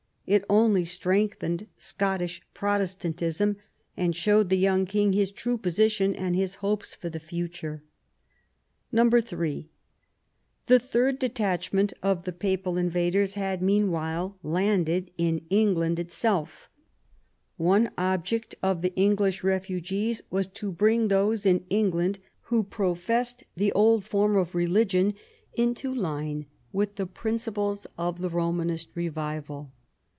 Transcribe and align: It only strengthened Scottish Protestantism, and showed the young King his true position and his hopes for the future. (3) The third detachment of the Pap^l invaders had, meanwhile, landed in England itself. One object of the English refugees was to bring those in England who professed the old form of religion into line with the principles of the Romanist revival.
It 0.27 0.45
only 0.49 0.85
strengthened 0.85 1.67
Scottish 1.75 2.41
Protestantism, 2.53 3.57
and 3.97 4.15
showed 4.15 4.47
the 4.47 4.55
young 4.57 4.85
King 4.85 5.11
his 5.11 5.29
true 5.29 5.57
position 5.57 6.15
and 6.15 6.37
his 6.37 6.55
hopes 6.63 6.93
for 6.93 7.09
the 7.09 7.19
future. 7.19 7.83
(3) 8.93 9.69
The 10.67 10.79
third 10.79 11.19
detachment 11.19 11.91
of 12.01 12.23
the 12.23 12.31
Pap^l 12.31 12.79
invaders 12.79 13.33
had, 13.33 13.61
meanwhile, 13.61 14.37
landed 14.41 15.11
in 15.17 15.45
England 15.49 15.99
itself. 15.99 16.69
One 17.57 17.91
object 17.97 18.55
of 18.63 18.81
the 18.83 18.95
English 18.95 19.43
refugees 19.43 20.21
was 20.29 20.47
to 20.47 20.71
bring 20.71 21.09
those 21.09 21.45
in 21.45 21.65
England 21.69 22.19
who 22.43 22.63
professed 22.63 23.43
the 23.57 23.73
old 23.73 24.05
form 24.05 24.37
of 24.37 24.55
religion 24.55 25.13
into 25.55 25.93
line 25.93 26.45
with 26.71 26.95
the 26.95 27.05
principles 27.07 27.85
of 27.97 28.21
the 28.21 28.29
Romanist 28.29 28.91
revival. 28.95 29.73